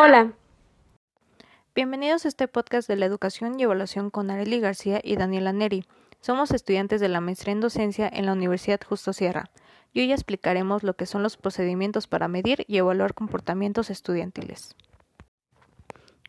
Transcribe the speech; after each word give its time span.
Hola. 0.00 0.30
Bienvenidos 1.74 2.24
a 2.24 2.28
este 2.28 2.46
podcast 2.46 2.86
de 2.86 2.94
la 2.94 3.04
educación 3.04 3.58
y 3.58 3.64
evaluación 3.64 4.10
con 4.10 4.30
Arely 4.30 4.60
García 4.60 5.00
y 5.02 5.16
Daniela 5.16 5.52
Neri. 5.52 5.86
Somos 6.20 6.52
estudiantes 6.52 7.00
de 7.00 7.08
la 7.08 7.20
maestría 7.20 7.50
en 7.50 7.60
docencia 7.60 8.08
en 8.08 8.26
la 8.26 8.32
Universidad 8.32 8.78
Justo 8.88 9.12
Sierra 9.12 9.50
y 9.92 10.02
hoy 10.02 10.12
explicaremos 10.12 10.84
lo 10.84 10.94
que 10.94 11.04
son 11.04 11.24
los 11.24 11.36
procedimientos 11.36 12.06
para 12.06 12.28
medir 12.28 12.64
y 12.68 12.76
evaluar 12.76 13.12
comportamientos 13.12 13.90
estudiantiles. 13.90 14.76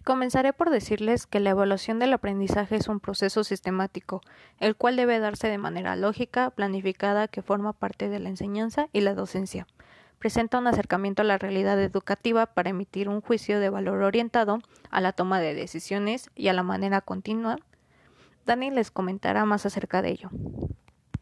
Comenzaré 0.03 0.51
por 0.51 0.71
decirles 0.71 1.27
que 1.27 1.39
la 1.39 1.51
evaluación 1.51 1.99
del 1.99 2.13
aprendizaje 2.13 2.75
es 2.75 2.87
un 2.87 2.99
proceso 2.99 3.43
sistemático, 3.43 4.21
el 4.59 4.75
cual 4.77 4.95
debe 4.95 5.19
darse 5.19 5.47
de 5.47 5.59
manera 5.59 5.95
lógica, 5.95 6.49
planificada, 6.49 7.27
que 7.27 7.43
forma 7.43 7.73
parte 7.73 8.09
de 8.09 8.17
la 8.17 8.29
enseñanza 8.29 8.89
y 8.93 9.01
la 9.01 9.13
docencia. 9.13 9.67
Presenta 10.19 10.59
un 10.59 10.67
acercamiento 10.67 11.21
a 11.21 11.25
la 11.25 11.37
realidad 11.37 11.81
educativa 11.81 12.45
para 12.45 12.71
emitir 12.71 13.07
un 13.07 13.21
juicio 13.21 13.61
de 13.61 13.69
valor 13.69 14.03
orientado 14.03 14.59
a 14.91 14.99
la 14.99 15.13
toma 15.13 15.39
de 15.39 15.53
decisiones 15.53 16.29
y 16.35 16.49
a 16.49 16.53
la 16.53 16.61
manera 16.61 16.99
continua. 16.99 17.55
Dani 18.45 18.69
les 18.69 18.91
comentará 18.91 19.45
más 19.45 19.65
acerca 19.65 20.01
de 20.01 20.11
ello. 20.11 20.29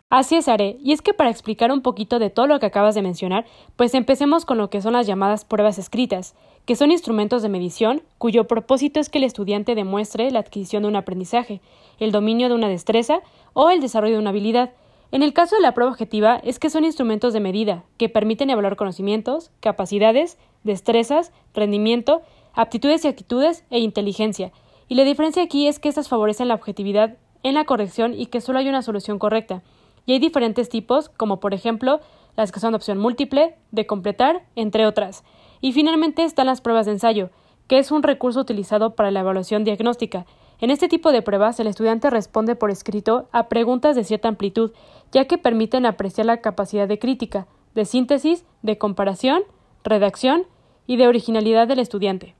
Así 0.09 0.35
es, 0.35 0.47
Are. 0.47 0.77
Y 0.81 0.93
es 0.93 1.01
que 1.01 1.13
para 1.13 1.29
explicar 1.29 1.71
un 1.71 1.81
poquito 1.81 2.17
de 2.17 2.29
todo 2.29 2.47
lo 2.47 2.59
que 2.59 2.65
acabas 2.65 2.95
de 2.95 3.01
mencionar, 3.01 3.45
pues 3.75 3.93
empecemos 3.93 4.45
con 4.45 4.57
lo 4.57 4.69
que 4.69 4.81
son 4.81 4.93
las 4.93 5.05
llamadas 5.05 5.43
pruebas 5.43 5.77
escritas, 5.77 6.33
que 6.65 6.77
son 6.77 6.91
instrumentos 6.91 7.43
de 7.43 7.49
medición 7.49 8.01
cuyo 8.17 8.47
propósito 8.47 8.99
es 8.99 9.09
que 9.09 9.17
el 9.17 9.25
estudiante 9.25 9.75
demuestre 9.75 10.31
la 10.31 10.39
adquisición 10.39 10.83
de 10.83 10.89
un 10.89 10.95
aprendizaje, 10.95 11.61
el 11.99 12.11
dominio 12.11 12.47
de 12.47 12.55
una 12.55 12.69
destreza 12.69 13.19
o 13.53 13.69
el 13.69 13.81
desarrollo 13.81 14.13
de 14.13 14.21
una 14.21 14.29
habilidad. 14.29 14.71
En 15.11 15.23
el 15.23 15.33
caso 15.33 15.55
de 15.55 15.61
la 15.61 15.73
prueba 15.73 15.91
objetiva 15.91 16.35
es 16.43 16.59
que 16.59 16.69
son 16.69 16.83
instrumentos 16.83 17.31
de 17.31 17.39
medida 17.39 17.85
que 17.97 18.09
permiten 18.09 18.49
evaluar 18.49 18.75
conocimientos, 18.75 19.51
capacidades, 19.61 20.37
destrezas, 20.63 21.31
rendimiento, 21.53 22.21
aptitudes 22.53 23.05
y 23.05 23.07
actitudes 23.07 23.63
e 23.69 23.79
inteligencia. 23.79 24.51
Y 24.89 24.95
la 24.95 25.05
diferencia 25.05 25.43
aquí 25.43 25.67
es 25.67 25.79
que 25.79 25.87
estas 25.87 26.09
favorecen 26.09 26.49
la 26.49 26.55
objetividad 26.55 27.17
en 27.43 27.53
la 27.53 27.63
corrección 27.63 28.13
y 28.13 28.25
que 28.25 28.41
solo 28.41 28.59
hay 28.59 28.67
una 28.67 28.81
solución 28.81 29.17
correcta. 29.17 29.63
Y 30.05 30.13
hay 30.13 30.19
diferentes 30.19 30.67
tipos, 30.67 31.09
como 31.09 31.39
por 31.39 31.53
ejemplo 31.53 32.01
las 32.35 32.51
que 32.51 32.59
son 32.59 32.71
de 32.71 32.77
opción 32.77 32.97
múltiple, 32.97 33.55
de 33.71 33.87
completar, 33.87 34.43
entre 34.55 34.85
otras. 34.85 35.23
Y 35.61 35.71
finalmente 35.71 36.23
están 36.23 36.47
las 36.47 36.61
pruebas 36.61 36.85
de 36.85 36.93
ensayo, 36.93 37.29
que 37.67 37.79
es 37.79 37.91
un 37.91 38.03
recurso 38.03 38.41
utilizado 38.41 38.95
para 38.95 39.11
la 39.11 39.21
evaluación 39.21 39.63
diagnóstica. 39.63 40.25
En 40.59 40.71
este 40.71 40.87
tipo 40.87 41.11
de 41.11 41.21
pruebas, 41.21 41.59
el 41.59 41.67
estudiante 41.67 42.09
responde 42.09 42.55
por 42.55 42.71
escrito 42.71 43.29
a 43.31 43.47
preguntas 43.47 43.95
de 43.95 44.03
cierta 44.03 44.27
amplitud, 44.27 44.71
ya 45.11 45.25
que 45.25 45.37
permiten 45.37 45.85
apreciar 45.85 46.25
la 46.25 46.41
capacidad 46.41 46.87
de 46.87 46.97
crítica, 46.97 47.47
de 47.75 47.85
síntesis, 47.85 48.43
de 48.63 48.77
comparación, 48.79 49.43
redacción 49.83 50.47
y 50.87 50.97
de 50.97 51.07
originalidad 51.07 51.67
del 51.67 51.79
estudiante. 51.79 52.35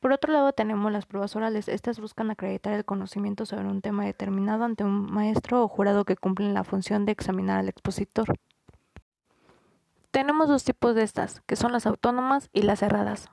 Por 0.00 0.12
otro 0.12 0.32
lado, 0.32 0.52
tenemos 0.52 0.90
las 0.90 1.06
pruebas 1.06 1.36
orales. 1.36 1.68
Estas 1.68 2.00
buscan 2.00 2.30
acreditar 2.30 2.72
el 2.72 2.84
conocimiento 2.84 3.46
sobre 3.46 3.68
un 3.68 3.82
tema 3.82 4.04
determinado 4.04 4.64
ante 4.64 4.82
un 4.82 5.12
maestro 5.12 5.62
o 5.62 5.68
jurado 5.68 6.04
que 6.04 6.16
cumplen 6.16 6.54
la 6.54 6.64
función 6.64 7.04
de 7.04 7.12
examinar 7.12 7.60
al 7.60 7.68
expositor. 7.68 8.34
Tenemos 10.10 10.48
dos 10.48 10.64
tipos 10.64 10.94
de 10.94 11.04
estas, 11.04 11.40
que 11.42 11.54
son 11.54 11.70
las 11.70 11.86
autónomas 11.86 12.48
y 12.52 12.62
las 12.62 12.80
cerradas. 12.80 13.30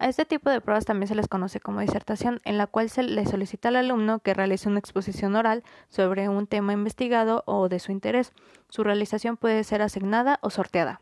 A 0.00 0.08
este 0.08 0.24
tipo 0.24 0.48
de 0.48 0.60
pruebas 0.60 0.84
también 0.84 1.08
se 1.08 1.16
les 1.16 1.26
conoce 1.26 1.58
como 1.58 1.80
disertación, 1.80 2.40
en 2.44 2.56
la 2.56 2.68
cual 2.68 2.88
se 2.88 3.02
le 3.02 3.26
solicita 3.26 3.68
al 3.68 3.76
alumno 3.76 4.20
que 4.20 4.32
realice 4.32 4.68
una 4.68 4.78
exposición 4.78 5.34
oral 5.34 5.64
sobre 5.88 6.28
un 6.28 6.46
tema 6.46 6.72
investigado 6.72 7.42
o 7.46 7.68
de 7.68 7.80
su 7.80 7.90
interés. 7.90 8.32
Su 8.68 8.84
realización 8.84 9.36
puede 9.36 9.64
ser 9.64 9.82
asignada 9.82 10.38
o 10.40 10.50
sorteada. 10.50 11.00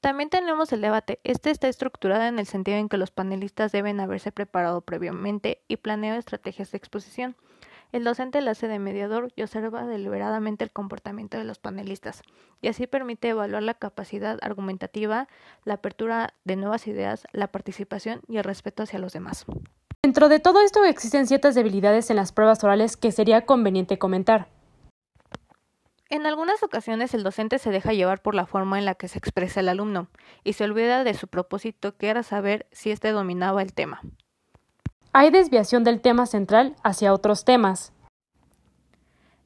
También 0.00 0.30
tenemos 0.30 0.72
el 0.72 0.80
debate. 0.80 1.18
Este 1.24 1.50
está 1.50 1.68
estructurado 1.68 2.22
en 2.22 2.38
el 2.38 2.46
sentido 2.46 2.78
en 2.78 2.88
que 2.88 2.96
los 2.96 3.10
panelistas 3.10 3.70
deben 3.72 4.00
haberse 4.00 4.32
preparado 4.32 4.80
previamente 4.80 5.60
y 5.68 5.76
planeado 5.76 6.18
estrategias 6.18 6.70
de 6.70 6.78
exposición. 6.78 7.36
El 7.90 8.04
docente 8.04 8.42
la 8.42 8.50
hace 8.50 8.68
de 8.68 8.78
mediador 8.78 9.32
y 9.34 9.42
observa 9.42 9.86
deliberadamente 9.86 10.62
el 10.62 10.70
comportamiento 10.70 11.38
de 11.38 11.44
los 11.44 11.58
panelistas, 11.58 12.22
y 12.60 12.68
así 12.68 12.86
permite 12.86 13.30
evaluar 13.30 13.62
la 13.62 13.74
capacidad 13.74 14.38
argumentativa, 14.42 15.26
la 15.64 15.74
apertura 15.74 16.34
de 16.44 16.56
nuevas 16.56 16.86
ideas, 16.86 17.26
la 17.32 17.46
participación 17.46 18.20
y 18.28 18.36
el 18.36 18.44
respeto 18.44 18.82
hacia 18.82 18.98
los 18.98 19.14
demás. 19.14 19.46
Dentro 20.02 20.28
de 20.28 20.38
todo 20.38 20.60
esto 20.60 20.84
existen 20.84 21.26
ciertas 21.26 21.54
debilidades 21.54 22.10
en 22.10 22.16
las 22.16 22.32
pruebas 22.32 22.62
orales 22.62 22.96
que 22.96 23.10
sería 23.10 23.46
conveniente 23.46 23.98
comentar. 23.98 24.48
En 26.10 26.26
algunas 26.26 26.62
ocasiones 26.62 27.12
el 27.12 27.22
docente 27.22 27.58
se 27.58 27.70
deja 27.70 27.92
llevar 27.92 28.22
por 28.22 28.34
la 28.34 28.46
forma 28.46 28.78
en 28.78 28.86
la 28.86 28.94
que 28.94 29.08
se 29.08 29.18
expresa 29.18 29.60
el 29.60 29.68
alumno 29.68 30.08
y 30.44 30.54
se 30.54 30.64
olvida 30.64 31.04
de 31.04 31.12
su 31.14 31.28
propósito 31.28 31.96
que 31.96 32.08
era 32.08 32.22
saber 32.22 32.66
si 32.72 32.90
éste 32.90 33.12
dominaba 33.12 33.60
el 33.60 33.74
tema. 33.74 34.00
Hay 35.20 35.30
desviación 35.30 35.82
del 35.82 36.00
tema 36.00 36.26
central 36.26 36.76
hacia 36.84 37.12
otros 37.12 37.44
temas. 37.44 37.92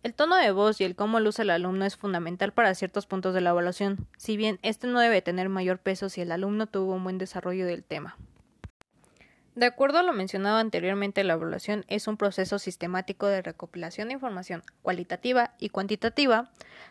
El 0.03 0.13
tono 0.13 0.37
de 0.37 0.53
voz 0.53 0.79
y 0.83 0.85
el 0.85 0.95
cómo 0.95 1.19
luce 1.19 1.41
el 1.41 1.49
alumno 1.49 1.87
es 1.87 1.97
fundamental 1.97 2.53
para 2.53 2.75
ciertos 2.75 3.07
puntos 3.07 3.33
de 3.33 3.41
la 3.41 3.49
evaluación, 3.49 4.07
si 4.19 4.37
bien 4.37 4.59
este 4.61 4.87
no 4.87 5.01
debe 5.01 5.23
tener 5.23 5.49
mayor 5.49 5.79
peso 5.79 6.11
si 6.11 6.21
el 6.21 6.31
alumno 6.31 6.67
tuvo 6.67 6.93
un 6.93 7.05
buen 7.05 7.17
desarrollo 7.17 7.65
del 7.65 7.85
tema. 7.85 8.19
De 9.55 9.65
acuerdo 9.65 9.99
a 9.99 10.03
lo 10.03 10.13
mencionado 10.13 10.59
anteriormente, 10.59 11.25
la 11.25 11.33
evaluación 11.33 11.87
es 11.89 12.07
un 12.07 12.19
proceso 12.19 12.59
sistemático 12.59 13.27
de 13.27 13.41
recopilación 13.41 14.09
de 14.09 14.15
información 14.15 14.63
cualitativa 14.83 15.55
y 15.59 15.71
cuantitativa. 15.71 16.51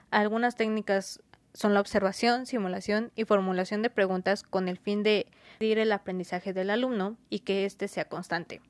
Algunas 0.10 0.56
técnicas 0.56 1.22
son 1.54 1.74
la 1.74 1.80
observación, 1.80 2.46
simulación 2.46 3.12
y 3.16 3.26
formulación 3.26 3.82
de 3.82 3.90
preguntas 3.90 4.44
con 4.44 4.68
el 4.68 4.78
fin 4.78 5.04
de 5.04 5.28
medir 5.60 5.80
el 5.80 5.92
aprendizaje 5.92 6.54
del 6.54 6.70
alumno 6.70 7.18
y 7.30 7.40
que 7.40 7.66
éste 7.66 7.88
sea 7.88 8.06
constante. 8.06 8.62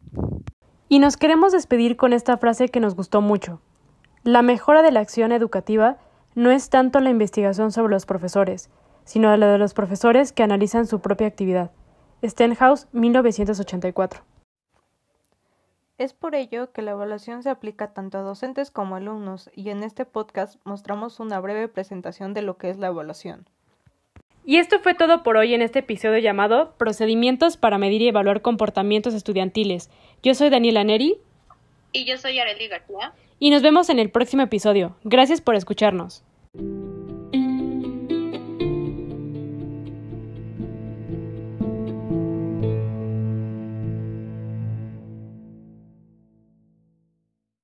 Y 0.90 1.00
nos 1.00 1.18
queremos 1.18 1.53
despedir 1.53 1.96
con 1.96 2.14
esta 2.14 2.38
frase 2.38 2.70
que 2.70 2.80
nos 2.80 2.96
gustó 2.96 3.22
mucho. 3.22 3.62
La 4.24 4.41
mejora 4.41 4.81
de 4.81 4.91
la 4.91 5.00
acción 5.00 5.31
educativa 5.31 5.97
no 6.36 6.52
es 6.52 6.70
tanto 6.70 7.00
la 7.00 7.09
investigación 7.09 7.72
sobre 7.72 7.94
los 7.94 8.06
profesores, 8.06 8.70
sino 9.06 9.36
la 9.36 9.47
de 9.47 9.58
los 9.58 9.74
profesores 9.74 10.31
que 10.31 10.44
analizan 10.44 10.86
su 10.88 11.00
propia 11.00 11.28
actividad. 11.28 11.72
Stenhouse, 12.24 12.88
1984. 12.91 14.24
Es 16.01 16.13
por 16.13 16.34
ello 16.34 16.72
que 16.72 16.81
la 16.81 16.91
evaluación 16.91 17.44
se 17.44 17.51
aplica 17.51 17.94
tanto 17.94 18.17
a 18.17 18.22
docentes 18.22 18.72
como 18.72 18.95
a 18.95 18.97
alumnos 18.97 19.51
y 19.56 19.69
en 19.69 19.84
este 19.84 20.03
podcast 20.03 20.59
mostramos 20.63 21.19
una 21.19 21.39
breve 21.39 21.67
presentación 21.67 22.34
de 22.34 22.41
lo 22.41 22.57
que 22.57 22.72
es 22.72 22.79
la 22.79 22.88
evaluación. 22.88 23.45
Y 24.44 24.57
esto 24.57 24.79
fue 24.79 24.95
todo 24.95 25.22
por 25.22 25.38
hoy 25.38 25.53
en 25.53 25.61
este 25.61 25.78
episodio 25.78 26.17
llamado 26.17 26.73
Procedimientos 26.79 27.56
para 27.56 27.78
medir 27.78 28.01
y 28.01 28.07
evaluar 28.07 28.41
comportamientos 28.41 29.13
estudiantiles. 29.13 29.91
Yo 30.23 30.34
soy 30.34 30.50
Daniela 30.50 30.84
Neri. 30.84 31.19
Y 31.91 32.06
yo 32.06 32.17
soy 32.17 32.40
Arely 32.40 32.67
García. 32.67 33.13
Y 33.38 33.51
nos 33.51 33.61
vemos 33.61 33.91
en 33.91 34.00
el 34.00 34.09
próximo 34.09 34.41
episodio. 34.41 34.95
Gracias 35.03 35.40
por 35.40 35.53
escucharnos. 35.53 36.23